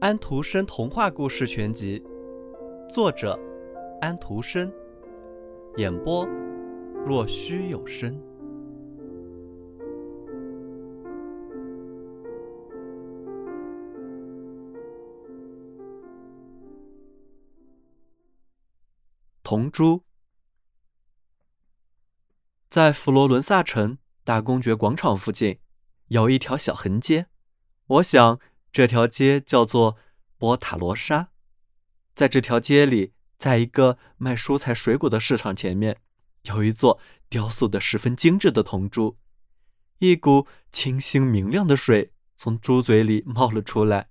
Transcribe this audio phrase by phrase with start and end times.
[0.00, 2.02] 安徒生童话故事全集，
[2.88, 3.38] 作者
[4.00, 4.72] 安徒生，
[5.78, 6.24] 演播
[7.04, 8.16] 若虚有声。
[19.42, 20.02] 铜珠
[22.68, 25.58] 在佛罗伦萨城大公爵广场附近
[26.08, 27.26] 有一条小横街，
[27.86, 28.40] 我想。
[28.72, 29.96] 这条街叫做
[30.36, 31.28] 波塔罗沙，
[32.14, 36.02] 在这条街里，在一个卖蔬菜水果的市场前面，
[36.42, 39.16] 有一座雕塑的十分精致的铜珠。
[40.00, 44.10] 一股清新明亮的水从猪嘴里冒了出来，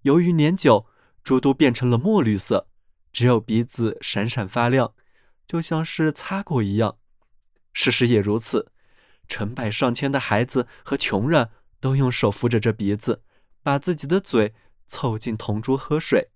[0.00, 0.86] 由于年久，
[1.22, 2.70] 猪都变成了墨绿色，
[3.12, 4.94] 只有鼻子闪闪发亮，
[5.46, 6.96] 就像是擦过一样。
[7.74, 8.69] 事实也如此，
[9.30, 11.48] 成百上千的孩子和穷人
[11.78, 13.22] 都用手扶着这鼻子。
[13.62, 14.54] 把自己的嘴
[14.86, 16.30] 凑近铜珠喝水。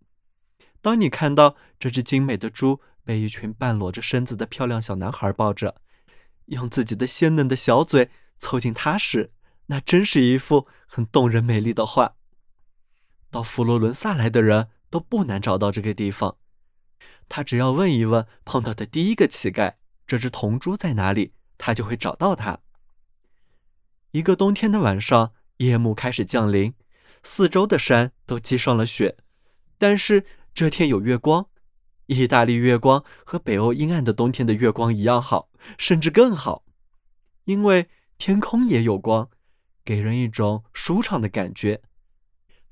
[0.83, 5.81] 当你看到这只精美的猪被一群半裸着身子的漂亮小男孩抱着，
[6.47, 9.33] 用自己的鲜嫩的小嘴凑近它时，
[9.69, 12.17] 那真是一幅很动人美丽的画。
[13.31, 16.37] 到佛罗伦萨来的人都不难找到这个地方。
[17.27, 22.61] 他只要问一问碰到的第一个乞丐：“这只铜珠在哪里？”他就会找到它。
[24.15, 26.73] 一个冬天的晚上，夜幕开始降临。
[27.25, 29.17] 四周的山都积上了雪，
[29.77, 31.49] 但是这天有月光。
[32.07, 36.65] 意大利月光和北欧阴暗的冬天的月光一样好，甚至更好，
[37.47, 39.29] 因为天空也有光，
[39.85, 41.83] 给人一种舒畅的感觉。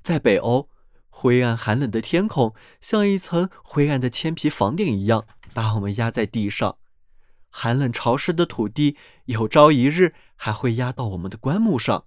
[0.01, 0.69] 在北欧，
[1.09, 6.77] 灰暗寒冷的天空像一层灰暗的铅皮房顶一样，把我们压在地上。
[7.55, 12.03] 寒冷潮湿的土地有朝一日还会压到我们的棺木上。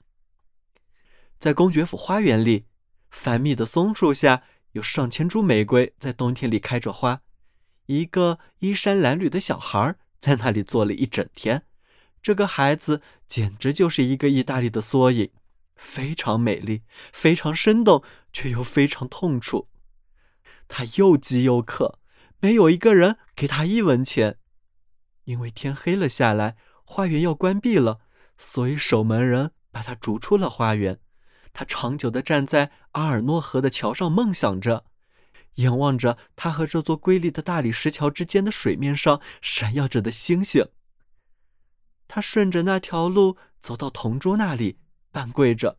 [1.39, 2.67] 在公爵府花园里，
[3.09, 7.23] 繁密的松树下有上千株玫瑰在冬天里开着花。
[7.87, 11.63] 一个衣衫褴褛的小孩在那里坐了一整天。
[12.21, 15.31] 这个孩子简直就是一个意大利的缩影，
[15.75, 16.83] 非常美丽，
[17.15, 19.69] 非常生动，却又非常痛楚。
[20.69, 22.01] 他又饥又渴，
[22.41, 24.37] 没有一个人给他一文钱。
[25.25, 28.01] 因为天黑了下来，花园要关闭了，
[28.39, 30.99] 所以守门人把他逐出了花园。
[31.53, 34.85] 他长久地站在阿尔诺河的桥上，梦想着，
[35.55, 40.69] 仰望着他和这座瑰丽的大理石桥之间的水面上闪耀着的星星。
[42.07, 44.79] 他顺着那条路走到铜珠那里，
[45.11, 45.79] 半跪着，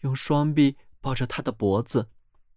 [0.00, 2.10] 用双臂抱着他的脖子，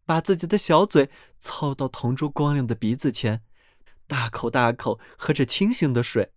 [0.05, 3.43] 把自己的小嘴凑到铜珠光亮的鼻子前，
[4.07, 6.33] 大口大口喝着清新的水。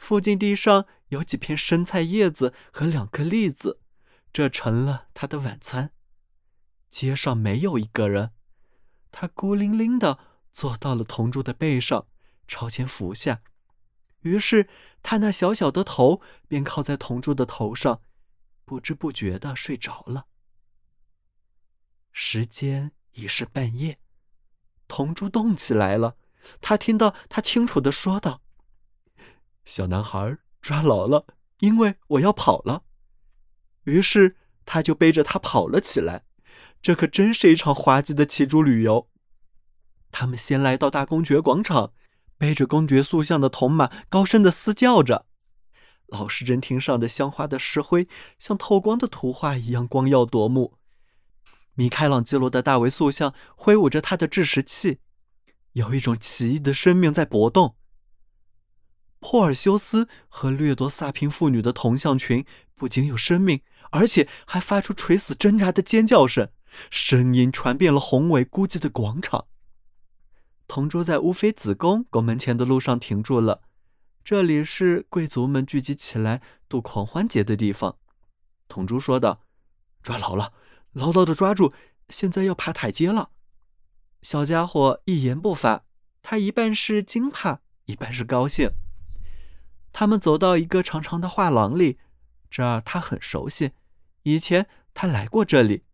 [0.00, 3.80] 附近地上有几片生菜叶子和两颗栗子。
[4.32, 5.92] 这成了他的晚餐。
[6.88, 8.32] 街上没有一个人，
[9.12, 10.18] 他孤零零地
[10.52, 12.06] 坐到了铜柱的背上，
[12.48, 13.42] 朝前俯下。
[14.20, 14.68] 于是
[15.02, 18.00] 他那小小的头便靠在铜柱的头上，
[18.64, 20.26] 不知不觉地睡着了。
[22.10, 23.98] 时间已是半夜，
[24.88, 26.16] 铜柱动起来了。
[26.60, 28.42] 他听到他清楚地说道
[29.70, 31.26] ：“小男孩抓牢了，
[31.60, 32.82] 因为我要跑了。”
[33.86, 34.36] 于是
[34.66, 36.24] 他就背着他跑了起来，
[36.82, 39.08] 这可真是一场滑稽的骑猪旅游。
[40.10, 41.92] 他们先来到大公爵广场，
[42.36, 45.26] 背着公爵塑像的铜马，高声的嘶叫着。
[46.08, 48.08] 老市政厅上的镶花的石灰，
[48.40, 50.74] 像透光的图画一样光耀夺目。
[51.74, 54.98] 米开朗基罗的大卫塑像挥舞着他的制石器，
[55.74, 57.76] 有一种奇异的生命在搏动。
[59.20, 62.44] 珀尔修斯和掠夺萨平妇女的铜像群
[62.74, 63.60] 不仅有生命。
[63.92, 66.48] 而且还发出垂死挣扎的尖叫声，
[66.92, 69.46] 声音传遍了宏伟孤寂的广场。
[70.68, 73.62] 铜珠在乌菲子宫宫门前的路上停住了，
[74.22, 77.96] 这里是贵族们聚集起来度狂欢节的地方。
[78.68, 79.40] 铜珠说道
[80.04, 80.52] ：“抓牢了，
[80.92, 81.72] 牢牢的抓住，
[82.10, 83.30] 现在要爬台阶了。”
[84.22, 85.82] 小家伙一言不发，
[86.22, 88.70] 他一半是惊怕，一半是高兴。
[89.92, 91.98] 他们走到一个长长的画廊里，
[92.48, 93.72] 这儿他很熟悉。
[94.22, 95.84] 以前他来过这里，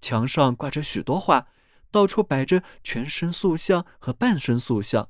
[0.00, 1.48] 墙上挂着许多画，
[1.90, 5.08] 到处摆着全身塑像和半身塑像，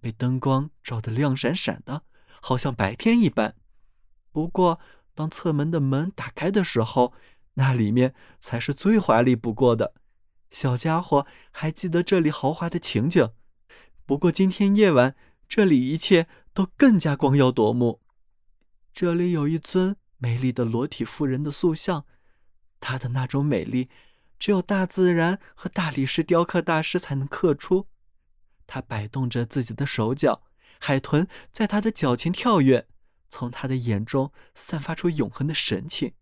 [0.00, 2.02] 被灯光照得亮闪闪的，
[2.40, 3.54] 好像白天一般。
[4.32, 4.78] 不过，
[5.14, 7.12] 当侧门的门打开的时候，
[7.54, 9.94] 那里面才是最华丽不过的。
[10.50, 13.30] 小家伙还记得这里豪华的情景，
[14.06, 15.14] 不过今天夜晚
[15.48, 18.00] 这里一切都更加光耀夺目。
[18.92, 19.96] 这里有一尊。
[20.22, 22.04] 美丽的裸体妇人的塑像，
[22.78, 23.88] 她的那种美丽，
[24.38, 27.86] 只有大自然和大理石雕刻大师才能刻出。
[28.66, 30.42] 她摆动着自己的手脚，
[30.78, 32.86] 海豚在她的脚前跳跃，
[33.30, 36.12] 从她的眼中散发出永恒的神情。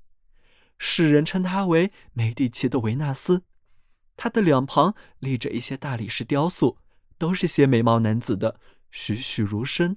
[0.78, 3.42] 世人称她为梅蒂奇的维纳斯。
[4.16, 6.78] 她的两旁立着一些大理石雕塑，
[7.18, 8.60] 都是些美貌男子的，
[8.92, 9.96] 栩栩如生。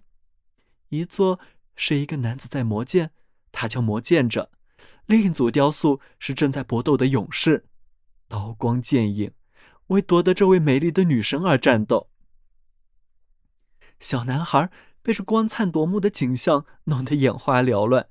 [0.92, 1.40] 一座
[1.76, 3.12] 是一个男子在磨剑，
[3.52, 4.50] 他叫磨剑者；
[5.06, 7.66] 另一组雕塑是正在搏斗的勇士，
[8.28, 9.32] 刀光剑影，
[9.88, 12.10] 为夺得这位美丽的女神而战斗。
[14.02, 14.70] 小男孩
[15.02, 18.10] 被这光灿夺目的景象弄得眼花缭乱，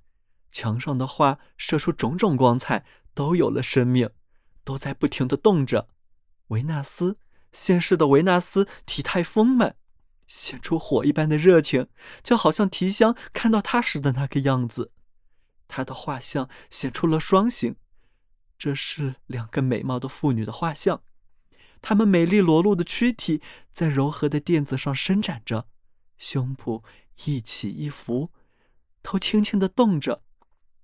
[0.50, 4.08] 墙上的画射出种种光彩，都有了生命，
[4.64, 5.88] 都在不停地动着。
[6.48, 7.18] 维纳斯，
[7.52, 9.76] 现世的维纳斯体态丰满，
[10.30, 11.88] 显出火一般的热情，
[12.22, 14.92] 就好像提香看到他时的那个样子。
[15.66, 17.74] 他的画像显出了双形，
[18.56, 21.02] 这是两个美貌的妇女的画像，
[21.82, 23.42] 她们美丽裸露的躯体
[23.72, 25.66] 在柔和的垫子上伸展着，
[26.16, 26.84] 胸脯
[27.24, 28.30] 一起一伏，
[29.02, 30.22] 头轻轻地动着，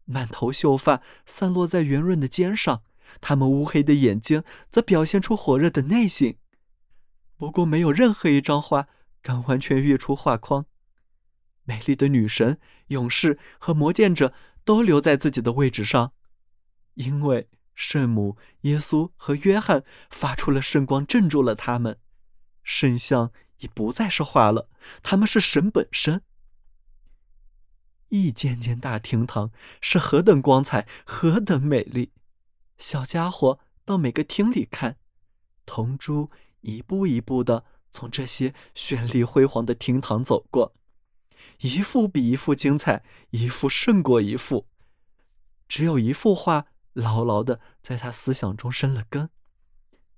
[0.06, 2.82] 满头秀发散落在圆润的肩上。
[3.20, 6.38] 他们乌黑的眼睛则表现出火热的内心，
[7.36, 8.88] 不过没有任何一张画
[9.26, 10.66] 敢完全跃出画框。
[11.64, 14.32] 美丽的女神、勇士和魔剑者
[14.64, 16.12] 都留在自己的位置上，
[16.94, 21.98] 因为圣母、耶稣和约翰发出了圣光，镇住了他们。
[22.62, 24.70] 圣像已不再是画了，
[25.02, 26.22] 他们是神本身。
[28.10, 29.50] 一间间大厅堂
[29.80, 32.12] 是何等光彩，何等美丽！
[32.78, 34.98] 小家伙到每个厅里看，
[35.64, 36.30] 铜珠
[36.60, 40.74] 一步一步的从这些绚丽辉煌的厅堂走过，
[41.60, 44.66] 一幅比一幅精彩，一幅胜过一幅。
[45.68, 49.30] 只有一幅画牢牢的在他思想中生了根，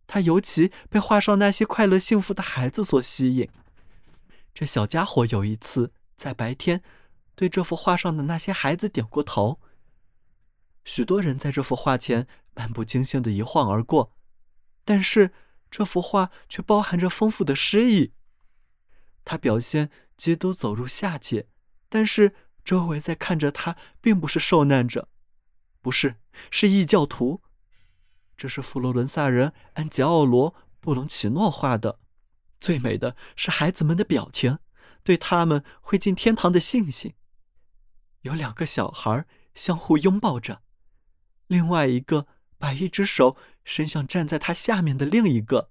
[0.07, 3.49] 他尤其被画上那些快乐幸福的孩子所吸引。
[4.53, 6.83] 这小家伙有一次在白天
[7.35, 9.61] 对这幅画上的那些孩子点过头。
[10.85, 14.13] 许多人在这幅画前漫不经心的一晃而过，
[14.85, 15.33] 但是
[15.71, 18.13] 这幅画却包含着丰富的诗意。
[19.25, 21.49] 它表现基督走入下界，
[21.89, 22.35] 但是
[22.65, 25.09] 周围在看着他，并不是受难者，
[25.81, 26.17] 不是，
[26.51, 27.43] 是异教徒。
[28.37, 31.99] 这是佛罗伦萨人安吉奥罗·布隆奇诺画的。
[32.61, 34.59] 最美的是孩子们的表情，
[35.03, 37.15] 对他们会进天堂的信心。
[38.23, 40.63] 有两个小孩相互拥抱着。
[41.47, 42.27] 另外一个
[42.59, 45.71] 把一只手伸向站在他下面的另一个，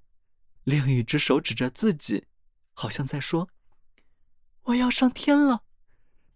[0.64, 2.26] 另一只手指着自己，
[2.74, 3.50] 好像在说
[4.64, 5.64] ：“我要上天了。”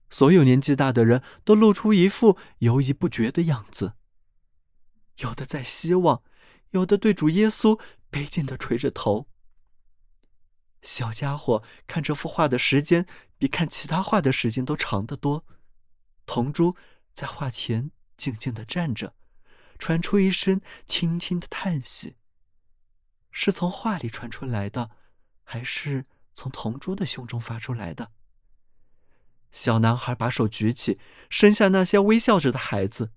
[0.09, 3.93] 所有年纪大的人都露出一副犹豫不决的样子，
[5.17, 6.21] 有的在希望，
[6.71, 7.79] 有的对主耶稣
[8.11, 9.29] 卑敬的垂着头。
[10.81, 13.05] 小家伙看这幅画的时间
[13.37, 15.45] 比看其他画的时间都长得多。
[16.25, 16.75] 铜珠
[17.13, 19.15] 在画前静静的站着。
[19.81, 22.15] 传出一声轻轻的叹息，
[23.31, 24.91] 是从画里传出来的，
[25.43, 26.05] 还是
[26.35, 28.11] 从铜珠的胸中发出来的？
[29.51, 30.99] 小男孩把手举起，
[31.31, 33.11] 生下那些微笑着的孩子。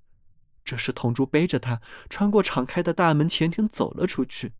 [0.65, 4.55] 这时，铜珠背着他穿过敞开的大门，前天走了出去。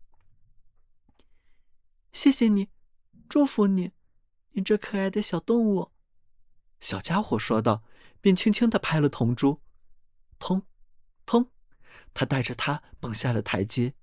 [2.13, 2.69] 谢谢你，
[3.27, 3.93] 祝福你，
[4.51, 5.91] 你这可爱的小动物。”
[6.79, 7.83] 小家伙说道，
[8.21, 9.59] 便轻轻的拍了铜珠，
[10.37, 10.61] 通，
[11.25, 11.49] 通。
[12.15, 13.93] 他带着他蹦下了台阶。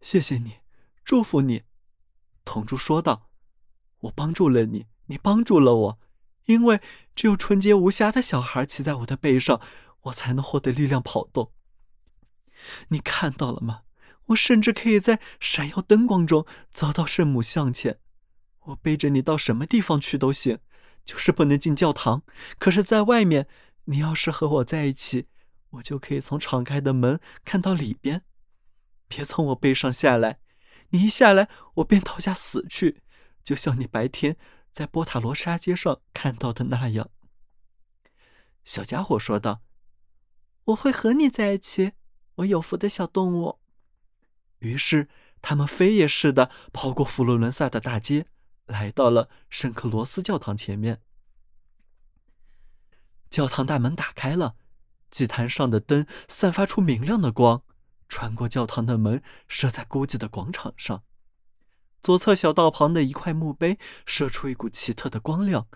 [0.00, 0.58] 谢谢你，
[1.04, 1.64] 祝福你，
[2.44, 3.30] 铜珠说道
[4.02, 5.98] ：“我帮助了你，你帮助了我，
[6.44, 6.80] 因为
[7.16, 9.60] 只有纯洁无瑕的小孩骑在我的背上，
[10.02, 11.52] 我才能获得力量跑动。
[12.88, 13.82] 你看到了吗？
[14.26, 17.98] 我甚至可以在闪耀灯光中走到圣母像前。
[18.66, 20.58] 我背着你到什么地方去都行，
[21.06, 22.22] 就是不能进教堂。
[22.58, 23.48] 可是，在外面，
[23.84, 25.26] 你要是和我在一起。”
[25.70, 28.24] 我就可以从敞开的门看到里边。
[29.08, 30.38] 别从我背上下来，
[30.90, 33.02] 你一下来，我便倒下死去，
[33.42, 34.36] 就像你白天
[34.70, 37.10] 在波塔罗沙街上看到的那样。”
[38.64, 39.62] 小家伙说道
[40.66, 41.92] ，“我会和你在一起，
[42.36, 43.58] 我有福的小动物。”
[44.60, 45.08] 于是
[45.42, 48.26] 他们飞也似的跑过佛罗伦萨的大街，
[48.66, 51.00] 来到了圣克罗斯教堂前面。
[53.28, 54.56] 教堂大门打开了。
[55.10, 57.62] 祭坛上的灯散发出明亮的光，
[58.08, 61.02] 穿过教堂的门，射在孤寂的广场上。
[62.02, 65.66] 左侧小道旁的一块墓碑射出一股奇特的光亮，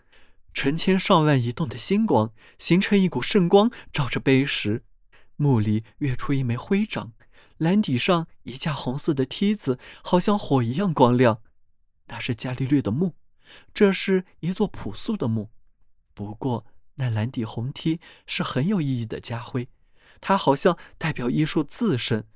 [0.55, 4.85] 成千上万移动的星光形成一股圣光，照着碑石。
[5.37, 7.13] 墓里跃出一枚徽章，
[7.59, 11.41] 蓝底上一架红色的梯子，好像火一样光亮。
[12.07, 13.17] 那是伽利略的墓。
[13.75, 15.51] 这是一座朴素的墓，
[16.15, 16.65] 不过
[16.97, 19.69] 那蓝底红梯是很有意义的家徽，
[20.21, 22.27] 它好像代表艺术自身，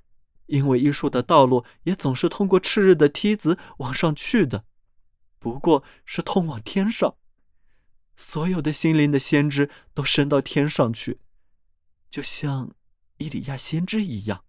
[0.47, 4.65] 因为艺术的道路也总是通过炽热的梯子往上去的，
[5.38, 7.17] 不过是通往天上。
[8.17, 11.21] 所有的心灵的先知都升到天上去，
[12.11, 12.73] 就像
[13.19, 14.45] 伊里亚先知一样。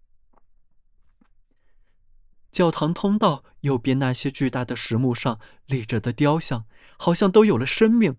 [2.50, 6.66] 教堂通道右边那些巨大的石墓上立着的雕像，
[6.98, 8.16] 好像都有了生命。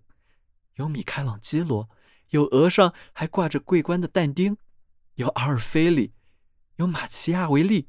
[0.74, 1.88] 有米开朗基罗，
[2.30, 4.56] 有额上还挂着桂冠的但丁，
[5.14, 6.14] 有阿尔菲里，
[6.76, 7.88] 有马奇亚维利，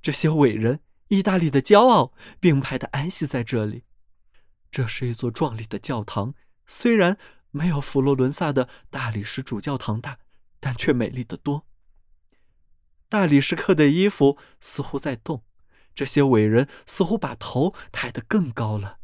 [0.00, 3.84] 这些伟人，意大利的骄傲，并排的安息在这里。
[4.70, 6.34] 这是一座壮丽的教堂，
[6.66, 7.16] 虽然
[7.50, 10.18] 没有佛罗伦萨的大理石主教堂大，
[10.58, 11.66] 但却美丽的多。
[13.08, 15.44] 大理石刻的衣服似乎在动。
[15.94, 18.98] 这些伟人似乎把头抬得更高了，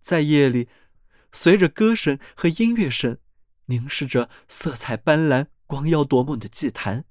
[0.00, 0.68] 在夜里，
[1.32, 3.18] 随着歌声和音乐声，
[3.66, 7.04] 凝视着色彩斑斓、光耀夺目的祭坛。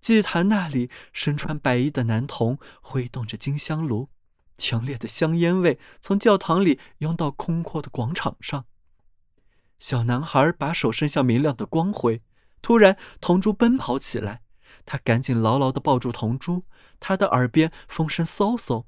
[0.00, 4.10] 祭坛那里，身穿白衣的男童挥动着金香炉，
[4.58, 8.66] 强烈的香烟味从教堂里涌到空阔的广场上。
[9.78, 12.22] 小男孩把手伸向明亮的光辉，
[12.62, 14.42] 突然，铜珠奔跑起来。
[14.86, 16.64] 他赶紧牢牢地抱住铜珠，
[17.00, 18.84] 他的耳边风声嗖嗖，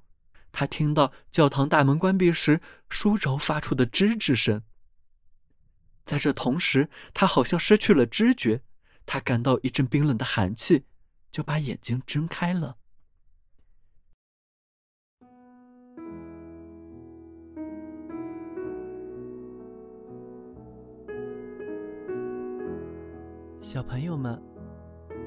[0.58, 4.62] 他听到教堂大门关闭时书轴发出的吱吱声。
[6.02, 8.62] 在这同时，他好像失去了知觉，
[9.04, 10.86] 他感到一阵冰冷的寒气，
[11.30, 12.78] 就把眼睛睁开了。
[23.60, 24.42] 小朋友们。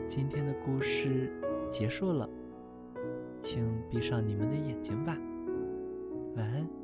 [0.08, 1.32] 今天的故事
[1.70, 2.28] 结束了，
[3.52, 5.18] 请闭上你们的眼睛吧，
[6.36, 6.79] 晚安。